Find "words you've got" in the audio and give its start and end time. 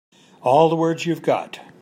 0.75-1.59